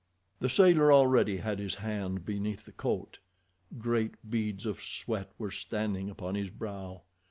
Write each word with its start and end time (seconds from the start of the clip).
The 0.39 0.49
sailor 0.49 0.91
already 0.91 1.37
had 1.37 1.59
his 1.59 1.75
hand 1.75 2.25
beneath 2.25 2.65
the 2.65 2.71
coat. 2.71 3.19
Great 3.77 4.15
beads 4.31 4.65
of 4.65 4.81
sweat 4.81 5.29
were 5.37 5.51
standing 5.51 6.09
upon 6.09 6.33
his 6.33 6.49
brow. 6.49 7.03